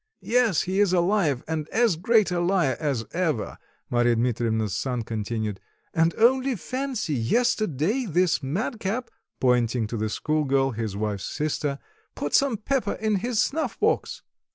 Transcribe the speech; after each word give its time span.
"Yes, 0.23 0.63
he 0.63 0.79
is 0.79 0.93
alive, 0.93 1.43
and 1.47 1.69
as 1.69 1.95
great 1.95 2.31
a 2.31 2.39
liar 2.39 2.75
as 2.79 3.05
ever," 3.11 3.59
Marya 3.91 4.15
Dmitrievna's 4.15 4.73
son 4.73 5.03
continued; 5.03 5.59
"and 5.93 6.15
only 6.17 6.55
fancy, 6.55 7.13
yesterday 7.13 8.07
this 8.07 8.41
madcap" 8.41 9.11
pointing 9.39 9.85
to 9.85 9.97
the 9.97 10.09
school 10.09 10.43
girl, 10.45 10.71
his 10.71 10.97
wife's 10.97 11.25
sister 11.25 11.77
"put 12.15 12.33
some 12.33 12.57
pepper 12.57 12.93
in 12.93 13.17
his 13.17 13.39
snuff 13.39 13.79
box." 13.79 14.23